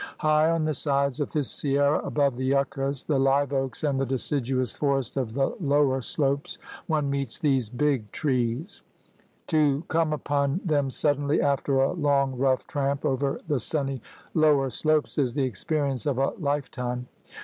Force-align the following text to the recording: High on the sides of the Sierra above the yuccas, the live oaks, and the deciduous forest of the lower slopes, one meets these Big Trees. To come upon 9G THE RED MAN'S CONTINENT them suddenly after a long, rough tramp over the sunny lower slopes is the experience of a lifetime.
High 0.17 0.49
on 0.49 0.65
the 0.65 0.73
sides 0.73 1.19
of 1.19 1.31
the 1.31 1.43
Sierra 1.43 1.99
above 1.99 2.35
the 2.35 2.43
yuccas, 2.45 3.03
the 3.03 3.19
live 3.19 3.53
oaks, 3.53 3.83
and 3.83 4.01
the 4.01 4.05
deciduous 4.07 4.71
forest 4.71 5.15
of 5.15 5.35
the 5.35 5.55
lower 5.61 6.01
slopes, 6.01 6.57
one 6.87 7.11
meets 7.11 7.37
these 7.37 7.69
Big 7.69 8.11
Trees. 8.11 8.81
To 9.45 9.83
come 9.89 10.11
upon 10.11 10.21
9G 10.21 10.25
THE 10.25 10.33
RED 10.33 10.41
MAN'S 10.41 10.61
CONTINENT 10.63 10.69
them 10.69 10.89
suddenly 10.89 11.39
after 11.43 11.77
a 11.81 11.93
long, 11.93 12.35
rough 12.35 12.65
tramp 12.65 13.05
over 13.05 13.39
the 13.47 13.59
sunny 13.59 14.01
lower 14.33 14.71
slopes 14.71 15.19
is 15.19 15.35
the 15.35 15.43
experience 15.43 16.07
of 16.07 16.17
a 16.17 16.29
lifetime. 16.39 17.07